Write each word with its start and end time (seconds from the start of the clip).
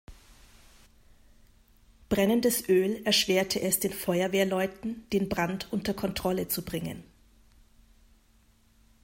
Brennendes 2.09 2.67
Öl 2.67 3.03
erschwerte 3.05 3.61
es 3.61 3.79
den 3.79 3.93
Feuerwehrleuten, 3.93 5.07
den 5.13 5.29
Brand 5.29 5.71
unter 5.71 5.93
Kontrolle 5.93 6.47
zu 6.47 6.65
bringen. 6.65 7.03